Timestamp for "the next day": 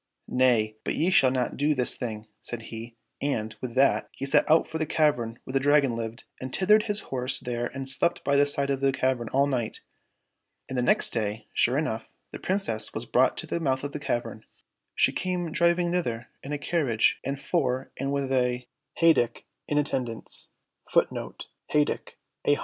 10.75-11.45